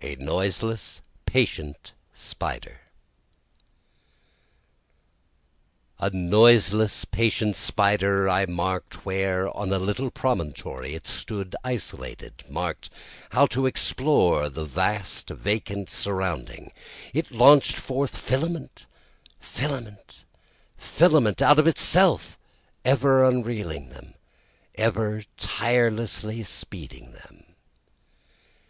[0.00, 2.80] A Noiseless Patient Spider
[5.98, 12.88] A noiseless patient spider, I mark'd where on a little promontory it stood isolated, Mark'd
[13.32, 16.72] how to explore the vacant vast surrounding,
[17.12, 18.86] It launch'd forth filament,
[19.38, 20.24] filament,
[20.78, 22.38] filament out of itself,
[22.86, 24.14] Ever unreeling them,
[24.76, 27.44] ever tirelessly speeding them.